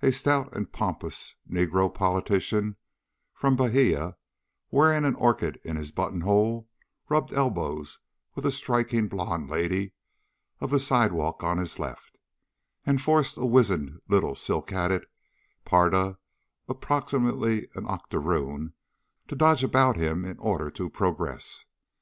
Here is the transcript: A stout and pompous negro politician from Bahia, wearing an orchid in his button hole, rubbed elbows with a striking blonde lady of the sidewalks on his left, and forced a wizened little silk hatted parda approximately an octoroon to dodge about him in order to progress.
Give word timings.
A 0.00 0.10
stout 0.10 0.56
and 0.56 0.72
pompous 0.72 1.36
negro 1.46 1.92
politician 1.92 2.76
from 3.34 3.56
Bahia, 3.56 4.16
wearing 4.70 5.04
an 5.04 5.14
orchid 5.16 5.60
in 5.62 5.76
his 5.76 5.92
button 5.92 6.22
hole, 6.22 6.70
rubbed 7.10 7.34
elbows 7.34 7.98
with 8.34 8.46
a 8.46 8.52
striking 8.52 9.06
blonde 9.06 9.50
lady 9.50 9.92
of 10.62 10.70
the 10.70 10.80
sidewalks 10.80 11.44
on 11.44 11.58
his 11.58 11.78
left, 11.78 12.16
and 12.86 13.02
forced 13.02 13.36
a 13.36 13.44
wizened 13.44 14.00
little 14.08 14.34
silk 14.34 14.70
hatted 14.70 15.04
parda 15.66 16.16
approximately 16.66 17.68
an 17.74 17.84
octoroon 17.86 18.72
to 19.28 19.36
dodge 19.36 19.62
about 19.62 19.94
him 19.96 20.24
in 20.24 20.38
order 20.38 20.70
to 20.70 20.88
progress. 20.88 21.66